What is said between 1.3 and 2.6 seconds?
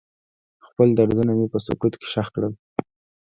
مې په سکوت کې ښخ کړل.